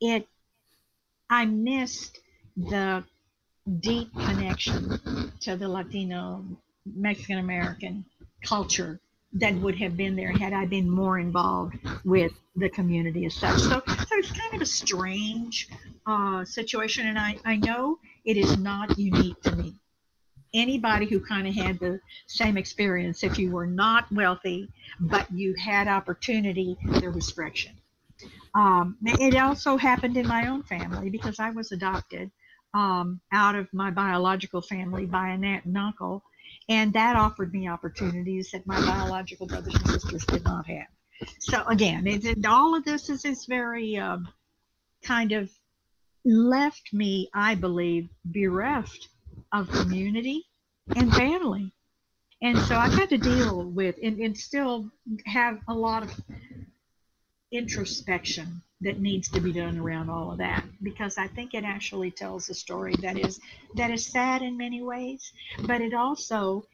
it 0.00 0.26
I 1.28 1.44
missed 1.44 2.18
the 2.56 3.04
deep 3.80 4.12
connection 4.14 5.32
to 5.40 5.56
the 5.56 5.68
Latino 5.68 6.44
Mexican 6.86 7.38
American 7.38 8.04
culture 8.42 9.00
that 9.32 9.54
would 9.54 9.76
have 9.76 9.96
been 9.96 10.16
there 10.16 10.32
had 10.32 10.52
I 10.52 10.66
been 10.66 10.90
more 10.90 11.18
involved 11.18 11.76
with 12.04 12.32
the 12.56 12.68
community 12.68 13.26
as 13.26 13.34
such. 13.34 13.60
So, 13.60 13.80
so 13.86 14.16
it's 14.18 14.32
kind 14.32 14.54
of 14.54 14.60
a 14.60 14.66
strange 14.66 15.68
uh, 16.06 16.44
situation, 16.44 17.06
and 17.06 17.18
I, 17.18 17.36
I 17.44 17.56
know 17.56 17.98
it 18.24 18.36
is 18.36 18.58
not 18.58 18.98
unique 18.98 19.40
to 19.42 19.54
me. 19.54 19.79
Anybody 20.52 21.06
who 21.06 21.20
kind 21.20 21.46
of 21.46 21.54
had 21.54 21.78
the 21.78 22.00
same 22.26 22.56
experience, 22.56 23.22
if 23.22 23.38
you 23.38 23.50
were 23.50 23.66
not 23.66 24.10
wealthy, 24.12 24.68
but 24.98 25.30
you 25.32 25.54
had 25.54 25.86
opportunity, 25.86 26.76
there 26.84 27.10
was 27.10 27.30
friction. 27.30 27.72
Um, 28.54 28.96
it 29.04 29.36
also 29.36 29.76
happened 29.76 30.16
in 30.16 30.26
my 30.26 30.48
own 30.48 30.64
family 30.64 31.08
because 31.08 31.38
I 31.38 31.50
was 31.50 31.70
adopted 31.70 32.30
um, 32.74 33.20
out 33.32 33.54
of 33.54 33.72
my 33.72 33.90
biological 33.90 34.60
family 34.60 35.06
by 35.06 35.28
an 35.28 35.44
aunt 35.44 35.66
and 35.66 35.78
uncle 35.78 36.24
and 36.70 36.92
that 36.92 37.16
offered 37.16 37.52
me 37.52 37.68
opportunities 37.68 38.52
that 38.52 38.66
my 38.66 38.80
biological 38.80 39.46
brothers 39.46 39.74
and 39.74 39.88
sisters 39.88 40.24
did 40.26 40.44
not 40.44 40.66
have. 40.66 40.86
So 41.40 41.64
again, 41.66 42.06
it, 42.06 42.24
it, 42.24 42.46
all 42.46 42.76
of 42.76 42.84
this 42.84 43.10
is, 43.10 43.24
is 43.24 43.44
very 43.44 43.96
um, 43.96 44.28
kind 45.02 45.32
of 45.32 45.50
left 46.24 46.92
me, 46.92 47.28
I 47.34 47.56
believe, 47.56 48.08
bereft 48.24 49.08
of 49.52 49.70
community 49.70 50.46
and 50.96 51.12
family. 51.12 51.72
And 52.42 52.58
so 52.58 52.74
I've 52.74 52.94
had 52.94 53.10
to 53.10 53.18
deal 53.18 53.64
with 53.64 53.96
and, 54.02 54.18
and 54.18 54.36
still 54.36 54.90
have 55.26 55.58
a 55.68 55.74
lot 55.74 56.02
of 56.02 56.20
introspection 57.52 58.62
that 58.80 58.98
needs 58.98 59.28
to 59.28 59.40
be 59.40 59.52
done 59.52 59.78
around 59.78 60.08
all 60.08 60.32
of 60.32 60.38
that 60.38 60.64
because 60.82 61.18
I 61.18 61.26
think 61.26 61.52
it 61.52 61.64
actually 61.64 62.10
tells 62.10 62.48
a 62.48 62.54
story 62.54 62.94
that 63.02 63.18
is 63.18 63.40
that 63.74 63.90
is 63.90 64.06
sad 64.06 64.40
in 64.40 64.56
many 64.56 64.82
ways, 64.82 65.32
but 65.66 65.80
it 65.82 65.92
also 65.92 66.64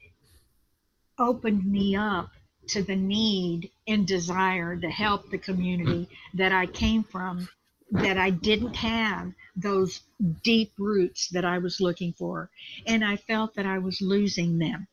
opened 1.19 1.65
me 1.65 1.95
up 1.95 2.29
to 2.67 2.83
the 2.83 2.95
need 2.95 3.71
and 3.87 4.07
desire 4.07 4.75
to 4.77 4.89
help 4.89 5.29
the 5.29 5.37
community 5.37 6.07
that 6.33 6.51
I 6.51 6.65
came 6.65 7.03
from 7.03 7.49
that 7.91 8.17
I 8.17 8.29
didn't 8.29 8.75
have 8.75 9.31
those 9.55 10.01
deep 10.43 10.73
roots 10.77 11.29
that 11.29 11.45
I 11.45 11.57
was 11.57 11.79
looking 11.79 12.13
for 12.13 12.49
and 12.85 13.03
I 13.03 13.15
felt 13.15 13.55
that 13.55 13.65
I 13.65 13.79
was 13.79 14.01
losing 14.01 14.59
them. 14.59 14.87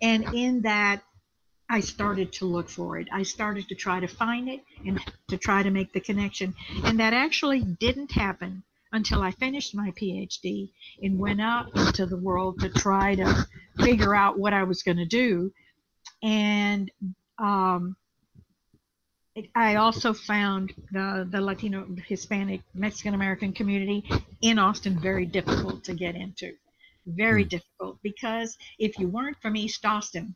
And 0.00 0.24
in 0.34 0.62
that 0.62 1.02
I 1.70 1.80
started 1.80 2.32
to 2.34 2.46
look 2.46 2.70
for 2.70 2.98
it. 2.98 3.08
I 3.12 3.22
started 3.24 3.68
to 3.68 3.74
try 3.74 4.00
to 4.00 4.08
find 4.08 4.48
it 4.48 4.62
and 4.86 4.98
to 5.28 5.36
try 5.36 5.62
to 5.62 5.70
make 5.70 5.92
the 5.92 6.00
connection. 6.00 6.54
And 6.84 6.98
that 6.98 7.12
actually 7.12 7.60
didn't 7.60 8.12
happen 8.12 8.62
until 8.90 9.20
I 9.20 9.32
finished 9.32 9.74
my 9.74 9.90
PhD 9.90 10.70
and 11.02 11.18
went 11.18 11.42
out 11.42 11.76
into 11.76 12.06
the 12.06 12.16
world 12.16 12.60
to 12.60 12.70
try 12.70 13.14
to 13.16 13.46
figure 13.80 14.14
out 14.14 14.38
what 14.38 14.54
I 14.54 14.64
was 14.64 14.82
going 14.82 14.96
to 14.96 15.04
do. 15.04 15.52
And 16.22 16.90
um, 17.38 17.96
I 19.54 19.76
also 19.76 20.12
found 20.12 20.74
the, 20.92 21.26
the 21.30 21.40
Latino, 21.40 21.86
Hispanic, 22.06 22.62
Mexican 22.74 23.14
American 23.14 23.52
community 23.52 24.08
in 24.40 24.58
Austin 24.58 24.98
very 24.98 25.26
difficult 25.26 25.84
to 25.84 25.94
get 25.94 26.14
into. 26.14 26.52
Very 27.06 27.44
mm. 27.44 27.48
difficult 27.48 27.98
because 28.02 28.56
if 28.78 28.98
you 28.98 29.08
weren't 29.08 29.40
from 29.40 29.56
East 29.56 29.84
Austin, 29.84 30.34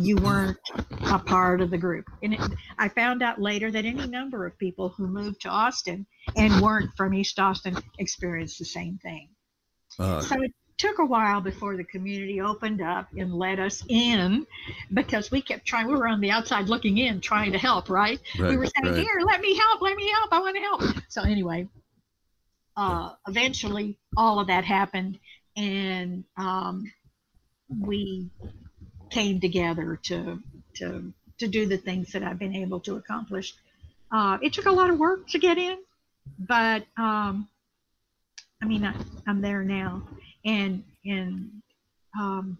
you 0.00 0.16
weren't 0.16 0.58
a 1.06 1.18
part 1.18 1.60
of 1.60 1.70
the 1.70 1.78
group. 1.78 2.06
And 2.22 2.34
it, 2.34 2.40
I 2.78 2.88
found 2.88 3.22
out 3.22 3.40
later 3.40 3.70
that 3.70 3.84
any 3.84 4.06
number 4.06 4.46
of 4.46 4.58
people 4.58 4.88
who 4.88 5.06
moved 5.06 5.42
to 5.42 5.48
Austin 5.48 6.06
and 6.36 6.60
weren't 6.60 6.90
from 6.96 7.14
East 7.14 7.38
Austin 7.38 7.76
experienced 7.98 8.58
the 8.58 8.64
same 8.64 8.98
thing. 8.98 9.28
Uh, 9.98 10.20
so 10.20 10.42
it 10.42 10.52
took 10.76 10.98
a 10.98 11.04
while 11.04 11.40
before 11.40 11.76
the 11.76 11.84
community 11.84 12.40
opened 12.40 12.82
up 12.82 13.08
and 13.16 13.32
let 13.32 13.58
us 13.58 13.82
in 13.88 14.46
because 14.92 15.30
we 15.30 15.40
kept 15.40 15.66
trying. 15.66 15.86
We 15.86 15.94
were 15.94 16.08
on 16.08 16.20
the 16.20 16.30
outside 16.30 16.68
looking 16.68 16.98
in, 16.98 17.20
trying 17.20 17.52
to 17.52 17.58
help, 17.58 17.88
right? 17.88 18.20
right 18.38 18.50
we 18.50 18.56
were 18.56 18.66
saying, 18.66 18.94
right. 18.94 19.02
Here, 19.02 19.20
let 19.24 19.40
me 19.40 19.56
help, 19.56 19.80
let 19.80 19.96
me 19.96 20.10
help, 20.10 20.32
I 20.32 20.40
want 20.40 20.56
to 20.56 20.62
help. 20.62 20.82
So, 21.08 21.22
anyway, 21.22 21.68
uh, 22.76 23.12
eventually 23.28 23.98
all 24.16 24.40
of 24.40 24.48
that 24.48 24.64
happened 24.64 25.18
and 25.56 26.24
um, 26.36 26.92
we 27.68 28.30
came 29.10 29.40
together 29.40 29.98
to 30.04 30.40
to 30.74 31.12
to 31.38 31.48
do 31.48 31.66
the 31.66 31.76
things 31.76 32.12
that 32.12 32.22
I've 32.22 32.38
been 32.38 32.54
able 32.54 32.80
to 32.80 32.96
accomplish. 32.96 33.54
Uh, 34.10 34.38
it 34.42 34.52
took 34.52 34.66
a 34.66 34.72
lot 34.72 34.90
of 34.90 34.98
work 34.98 35.28
to 35.28 35.38
get 35.38 35.58
in, 35.58 35.78
but 36.38 36.84
um, 36.96 37.48
I 38.62 38.66
mean, 38.66 38.84
I, 38.84 38.94
am 39.26 39.40
there 39.40 39.64
now, 39.64 40.02
and 40.44 40.82
and 41.04 41.50
um, 42.18 42.58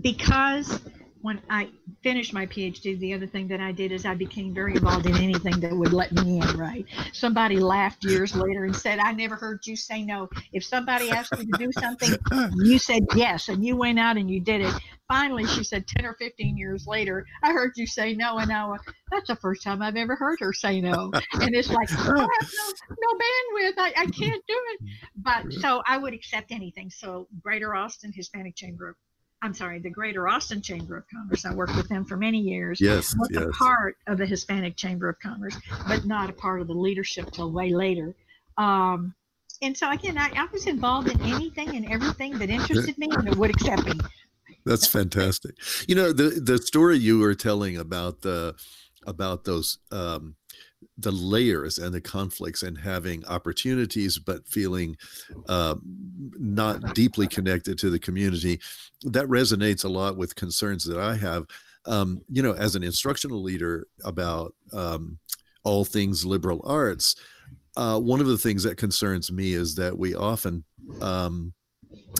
because 0.00 0.80
when 1.22 1.40
I 1.48 1.70
finished 2.02 2.34
my 2.34 2.46
PhD, 2.46 2.98
the 2.98 3.14
other 3.14 3.28
thing 3.28 3.46
that 3.48 3.60
I 3.60 3.70
did 3.70 3.92
is 3.92 4.04
I 4.04 4.14
became 4.14 4.52
very 4.52 4.74
involved 4.74 5.06
in 5.06 5.16
anything 5.16 5.60
that 5.60 5.72
would 5.72 5.92
let 5.92 6.10
me 6.12 6.40
in, 6.40 6.58
right? 6.58 6.84
Somebody 7.12 7.60
laughed 7.60 8.04
years 8.04 8.34
later 8.34 8.64
and 8.64 8.74
said, 8.74 8.98
I 8.98 9.12
never 9.12 9.36
heard 9.36 9.60
you 9.64 9.76
say 9.76 10.02
no. 10.02 10.28
If 10.52 10.64
somebody 10.64 11.10
asked 11.10 11.32
you 11.38 11.46
to 11.46 11.58
do 11.58 11.70
something, 11.72 12.18
you 12.56 12.78
said 12.78 13.04
yes, 13.14 13.48
and 13.48 13.64
you 13.64 13.76
went 13.76 14.00
out 14.00 14.16
and 14.16 14.28
you 14.28 14.40
did 14.40 14.62
it. 14.62 14.74
Finally, 15.06 15.46
she 15.46 15.62
said 15.62 15.86
10 15.86 16.06
or 16.06 16.14
15 16.14 16.56
years 16.56 16.86
later, 16.88 17.24
I 17.42 17.52
heard 17.52 17.72
you 17.76 17.86
say 17.86 18.14
no, 18.14 18.38
and 18.38 18.48
now 18.48 18.76
that's 19.10 19.28
the 19.28 19.36
first 19.36 19.62
time 19.62 19.80
I've 19.80 19.96
ever 19.96 20.16
heard 20.16 20.40
her 20.40 20.52
say 20.52 20.80
no. 20.80 21.12
And 21.34 21.54
it's 21.54 21.70
like, 21.70 21.90
I 21.92 21.96
have 21.96 22.08
no, 22.08 22.72
no 22.90 23.12
bandwidth. 23.14 23.74
I, 23.78 23.92
I 23.96 24.06
can't 24.06 24.42
do 24.48 24.56
it. 24.70 24.80
But 25.22 25.52
so 25.52 25.82
I 25.86 25.98
would 25.98 26.14
accept 26.14 26.52
anything. 26.52 26.90
So 26.90 27.28
Greater 27.42 27.74
Austin 27.74 28.12
Hispanic 28.12 28.56
Chamber 28.56 28.96
I'm 29.42 29.54
sorry, 29.54 29.80
the 29.80 29.90
Greater 29.90 30.28
Austin 30.28 30.62
Chamber 30.62 30.96
of 30.96 31.04
Commerce. 31.12 31.44
I 31.44 31.52
worked 31.52 31.74
with 31.74 31.88
them 31.88 32.04
for 32.04 32.16
many 32.16 32.38
years. 32.38 32.80
Yes, 32.80 33.12
was 33.18 33.28
yes. 33.32 33.42
a 33.42 33.48
part 33.48 33.96
of 34.06 34.16
the 34.16 34.24
Hispanic 34.24 34.76
Chamber 34.76 35.08
of 35.08 35.18
Commerce, 35.18 35.56
but 35.88 36.04
not 36.04 36.30
a 36.30 36.32
part 36.32 36.60
of 36.60 36.68
the 36.68 36.74
leadership 36.74 37.32
till 37.32 37.50
way 37.50 37.74
later. 37.74 38.14
Um, 38.56 39.14
and 39.60 39.76
so 39.76 39.90
again, 39.90 40.16
I, 40.16 40.30
I, 40.36 40.46
was 40.52 40.66
involved 40.66 41.10
in 41.10 41.20
anything 41.22 41.76
and 41.76 41.90
everything 41.90 42.38
that 42.38 42.50
interested 42.50 42.96
me 42.98 43.08
and 43.10 43.34
would 43.34 43.50
accept 43.50 43.84
me. 43.84 43.98
That's 44.64 44.86
fantastic. 44.86 45.56
You 45.88 45.96
know 45.96 46.12
the 46.12 46.40
the 46.40 46.58
story 46.58 46.98
you 46.98 47.18
were 47.18 47.34
telling 47.34 47.76
about 47.76 48.22
the 48.22 48.54
about 49.06 49.44
those 49.44 49.78
um, 49.90 50.36
the 50.98 51.10
layers 51.10 51.78
and 51.78 51.94
the 51.94 52.00
conflicts 52.00 52.62
and 52.62 52.78
having 52.78 53.24
opportunities 53.26 54.18
but 54.18 54.46
feeling 54.46 54.96
uh, 55.48 55.74
not 56.38 56.94
deeply 56.94 57.26
connected 57.26 57.78
to 57.78 57.90
the 57.90 57.98
community 57.98 58.60
that 59.02 59.26
resonates 59.26 59.84
a 59.84 59.88
lot 59.88 60.16
with 60.16 60.34
concerns 60.34 60.84
that 60.84 60.98
i 60.98 61.14
have. 61.16 61.44
Um, 61.84 62.20
you 62.28 62.42
know 62.42 62.52
as 62.52 62.76
an 62.76 62.84
instructional 62.84 63.42
leader 63.42 63.86
about 64.04 64.54
um, 64.72 65.18
all 65.64 65.84
things 65.84 66.24
liberal 66.24 66.60
arts 66.64 67.16
uh, 67.76 67.98
one 67.98 68.20
of 68.20 68.26
the 68.26 68.38
things 68.38 68.62
that 68.64 68.76
concerns 68.76 69.32
me 69.32 69.54
is 69.54 69.74
that 69.76 69.96
we 69.96 70.14
often 70.14 70.62
um, 71.00 71.52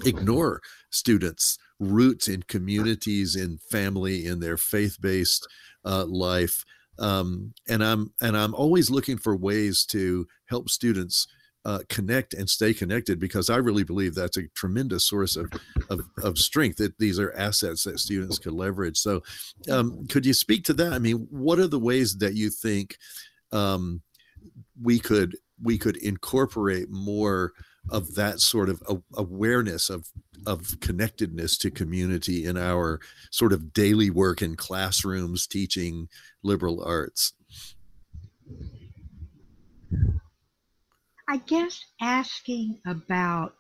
ignore 0.04 0.60
students 0.90 1.58
roots 1.78 2.28
in 2.28 2.42
communities 2.44 3.36
in 3.36 3.58
family 3.70 4.26
in 4.26 4.40
their 4.40 4.56
faith-based 4.56 5.46
uh, 5.84 6.04
life 6.06 6.64
um, 6.98 7.54
and 7.68 7.82
I'm 7.82 8.12
and 8.20 8.36
I'm 8.36 8.54
always 8.54 8.90
looking 8.90 9.18
for 9.18 9.36
ways 9.36 9.84
to 9.86 10.26
help 10.48 10.68
students 10.68 11.26
uh, 11.64 11.80
connect 11.88 12.34
and 12.34 12.50
stay 12.50 12.74
connected 12.74 13.20
because 13.20 13.48
I 13.48 13.56
really 13.56 13.84
believe 13.84 14.14
that's 14.14 14.36
a 14.36 14.48
tremendous 14.48 15.06
source 15.06 15.36
of, 15.36 15.52
of, 15.90 16.00
of 16.22 16.36
strength 16.38 16.78
that 16.78 16.98
these 16.98 17.20
are 17.20 17.32
assets 17.34 17.84
that 17.84 18.00
students 18.00 18.38
could 18.38 18.52
leverage. 18.52 18.98
So, 18.98 19.22
um, 19.70 20.06
could 20.08 20.26
you 20.26 20.34
speak 20.34 20.64
to 20.64 20.74
that? 20.74 20.92
I 20.92 20.98
mean, 20.98 21.28
what 21.30 21.60
are 21.60 21.68
the 21.68 21.78
ways 21.78 22.18
that 22.18 22.34
you 22.34 22.50
think 22.50 22.96
um, 23.52 24.02
we 24.80 24.98
could 24.98 25.36
we 25.62 25.78
could 25.78 25.96
incorporate 25.98 26.90
more 26.90 27.52
of 27.90 28.14
that 28.14 28.40
sort 28.40 28.68
of 28.68 28.82
awareness 29.14 29.90
of 29.90 30.08
of 30.46 30.80
connectedness 30.80 31.56
to 31.58 31.70
community 31.70 32.44
in 32.44 32.56
our 32.56 33.00
sort 33.30 33.52
of 33.52 33.72
daily 33.72 34.10
work 34.10 34.42
in 34.42 34.56
classrooms 34.56 35.46
teaching 35.46 36.08
liberal 36.42 36.82
arts. 36.82 37.32
I 41.28 41.36
guess 41.38 41.84
asking 42.00 42.80
about 42.86 43.54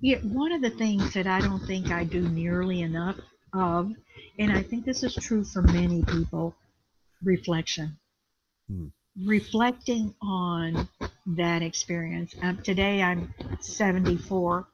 yeah 0.00 0.18
one 0.18 0.52
of 0.52 0.62
the 0.62 0.70
things 0.70 1.12
that 1.14 1.26
i 1.26 1.40
don't 1.40 1.64
think 1.66 1.90
i 1.90 2.04
do 2.04 2.28
nearly 2.28 2.82
enough 2.82 3.16
of 3.52 3.90
and 4.38 4.52
i 4.52 4.62
think 4.62 4.84
this 4.84 5.02
is 5.02 5.14
true 5.16 5.44
for 5.44 5.60
many 5.60 6.04
people 6.04 6.54
reflection. 7.22 7.98
Hmm. 8.70 8.86
Reflecting 9.24 10.14
on 10.22 10.88
that 11.36 11.62
experience. 11.62 12.34
Um, 12.42 12.58
today 12.64 13.02
I'm 13.02 13.34
74, 13.60 14.66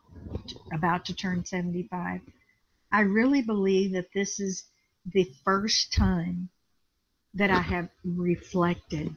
about 0.72 1.04
to 1.06 1.14
turn 1.14 1.44
75. 1.44 2.20
I 2.92 3.00
really 3.00 3.42
believe 3.42 3.92
that 3.92 4.12
this 4.14 4.38
is 4.40 4.64
the 5.12 5.30
first 5.44 5.92
time 5.92 6.48
that 7.34 7.50
I 7.50 7.60
have 7.60 7.88
reflected 8.04 9.14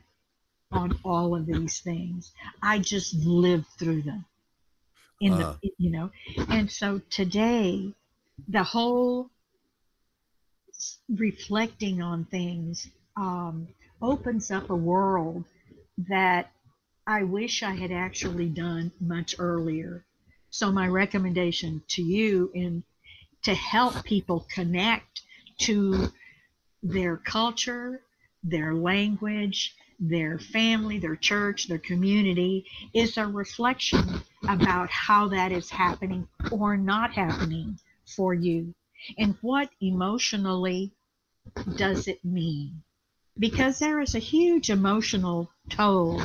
on 0.72 1.00
all 1.06 1.36
of 1.36 1.46
these 1.46 1.80
things. 1.80 2.32
I 2.62 2.80
just 2.80 3.14
lived 3.16 3.68
through 3.78 4.02
them 4.02 4.26
in 5.22 5.34
Ah. 5.34 5.58
the 5.62 5.74
you 5.78 5.90
know 5.90 6.12
and 6.50 6.72
so 6.72 7.02
today 7.10 7.92
the 8.48 8.64
whole 8.64 9.30
reflecting 11.10 12.02
on 12.02 12.26
things 12.26 12.88
um, 13.16 13.68
opens 14.02 14.52
up 14.52 14.70
a 14.70 14.76
world 14.76 15.44
that 15.98 16.52
I 17.10 17.24
wish 17.24 17.64
I 17.64 17.72
had 17.74 17.92
actually 17.92 18.50
done 18.50 18.92
much 19.00 19.36
earlier. 19.40 20.06
So 20.50 20.74
my 20.74 20.90
recommendation 20.90 21.82
to 21.88 22.02
you 22.04 22.52
in 22.54 22.84
to 23.44 23.56
help 23.56 24.04
people 24.04 24.46
connect 24.54 25.22
to 25.60 26.12
their 26.84 27.16
culture, 27.16 28.02
their 28.44 28.74
language, 28.74 29.74
their 30.02 30.38
family, 30.38 31.00
their 31.00 31.16
church, 31.16 31.70
their 31.70 31.80
community 31.80 32.66
is 32.94 33.18
a 33.18 33.26
reflection 33.26 34.22
about 34.50 34.90
how 34.90 35.30
that 35.30 35.54
is 35.54 35.70
happening 35.70 36.28
or 36.52 36.76
not 36.76 37.14
happening 37.14 37.80
for 38.06 38.34
you. 38.34 38.76
And 39.18 39.36
what 39.42 39.70
emotionally 39.80 40.92
does 41.78 42.10
it 42.10 42.24
mean? 42.26 42.84
Because 43.40 43.80
there 43.80 44.02
is 44.02 44.14
a 44.14 44.20
huge 44.20 44.70
emotional 44.70 45.50
toll 45.70 46.22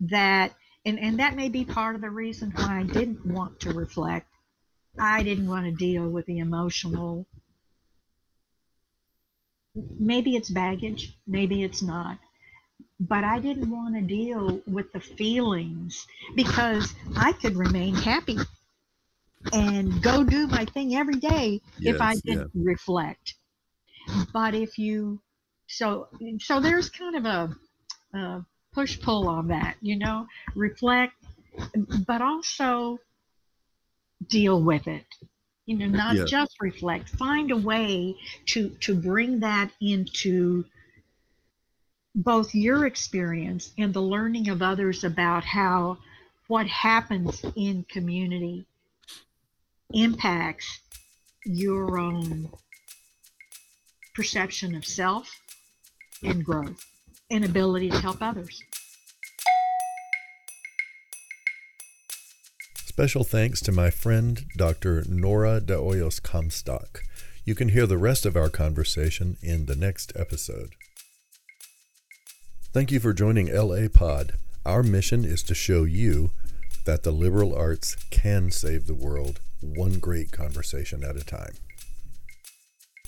that, 0.00 0.54
and, 0.84 0.98
and 0.98 1.18
that 1.20 1.36
may 1.36 1.48
be 1.48 1.64
part 1.64 1.94
of 1.94 2.00
the 2.00 2.10
reason 2.10 2.52
why 2.54 2.80
I 2.80 2.82
didn't 2.82 3.26
want 3.26 3.60
to 3.60 3.72
reflect. 3.72 4.26
I 4.98 5.22
didn't 5.22 5.48
want 5.48 5.66
to 5.66 5.72
deal 5.72 6.08
with 6.08 6.26
the 6.26 6.38
emotional. 6.38 7.26
Maybe 9.98 10.36
it's 10.36 10.50
baggage, 10.50 11.14
maybe 11.26 11.62
it's 11.62 11.82
not 11.82 12.18
but 13.00 13.24
I 13.24 13.38
didn't 13.38 13.70
want 13.70 13.94
to 13.94 14.02
deal 14.02 14.60
with 14.66 14.92
the 14.92 15.00
feelings 15.00 16.06
because 16.36 16.94
I 17.16 17.32
could 17.32 17.56
remain 17.56 17.94
happy 17.94 18.36
and 19.52 20.02
go 20.02 20.22
do 20.22 20.46
my 20.46 20.66
thing 20.66 20.94
every 20.94 21.16
day 21.16 21.62
if 21.80 22.00
I 22.00 22.16
didn't 22.16 22.50
reflect. 22.54 23.34
But 24.32 24.54
if 24.54 24.78
you, 24.78 25.20
so 25.66 26.08
so 26.40 26.60
there's 26.60 26.90
kind 26.90 27.16
of 27.16 27.24
a, 27.24 27.56
a 28.18 28.44
push 28.80 28.98
pull 28.98 29.28
on 29.28 29.48
that, 29.48 29.76
you 29.82 29.98
know, 29.98 30.26
reflect, 30.54 31.12
but 32.06 32.22
also 32.22 32.98
deal 34.26 34.62
with 34.62 34.86
it. 34.86 35.04
You 35.66 35.76
know, 35.76 35.88
not 35.88 36.16
Yeah. 36.16 36.24
just 36.24 36.56
reflect. 36.60 37.10
Find 37.10 37.50
a 37.50 37.56
way 37.58 38.16
to 38.46 38.70
to 38.80 38.94
bring 38.94 39.40
that 39.40 39.70
into 39.82 40.64
both 42.14 42.54
your 42.54 42.86
experience 42.86 43.72
and 43.76 43.92
the 43.92 44.00
learning 44.00 44.48
of 44.48 44.62
others 44.62 45.04
about 45.04 45.44
how 45.44 45.98
what 46.48 46.66
happens 46.66 47.44
in 47.54 47.84
community 47.84 48.64
impacts 49.92 50.80
your 51.44 51.98
own 51.98 52.50
perception 54.14 54.74
of 54.74 54.84
self 54.86 55.38
and 56.22 56.44
growth 56.44 56.89
and 57.30 57.44
ability 57.44 57.90
to 57.90 57.98
help 57.98 58.20
others. 58.20 58.62
Special 62.74 63.24
thanks 63.24 63.60
to 63.62 63.72
my 63.72 63.88
friend 63.88 64.44
Dr. 64.56 65.04
Nora 65.08 65.60
de 65.60 65.74
Hoyos 65.74 66.22
Comstock. 66.22 67.02
You 67.44 67.54
can 67.54 67.70
hear 67.70 67.86
the 67.86 67.96
rest 67.96 68.26
of 68.26 68.36
our 68.36 68.50
conversation 68.50 69.36
in 69.42 69.66
the 69.66 69.76
next 69.76 70.12
episode. 70.14 70.74
Thank 72.72 72.92
you 72.92 73.00
for 73.00 73.12
joining 73.12 73.52
LA 73.52 73.88
Pod. 73.92 74.34
Our 74.66 74.82
mission 74.82 75.24
is 75.24 75.42
to 75.44 75.54
show 75.54 75.84
you 75.84 76.30
that 76.84 77.02
the 77.02 77.10
liberal 77.10 77.54
arts 77.54 77.96
can 78.10 78.50
save 78.50 78.86
the 78.86 78.94
world 78.94 79.40
one 79.60 79.98
great 79.98 80.30
conversation 80.32 81.02
at 81.04 81.16
a 81.16 81.24
time. 81.24 81.54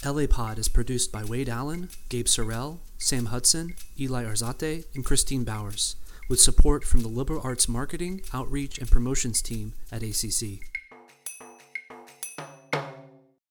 LA 0.05 0.27
Pod 0.27 0.59
is 0.59 0.69
produced 0.69 1.13
by 1.13 1.23
Wade 1.23 1.49
Allen, 1.49 1.89
Gabe 2.09 2.27
Sorrell, 2.27 2.79
Sam 2.99 3.27
Hudson, 3.27 3.75
Eli 4.01 4.25
Arzate, 4.25 4.85
and 4.97 5.05
Christine 5.05 5.45
Bowers, 5.45 5.95
with 6.29 6.41
support 6.41 6.83
from 6.83 7.03
the 7.03 7.09
Liberal 7.09 7.41
Arts 7.45 7.69
Marketing, 7.69 8.21
Outreach, 8.35 8.79
and 8.79 8.91
Promotions 8.91 9.41
team 9.41 9.75
at 9.93 10.03
ACC. 10.03 10.72